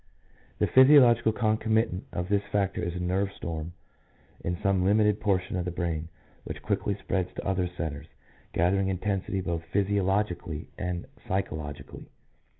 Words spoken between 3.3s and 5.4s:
storm in some limited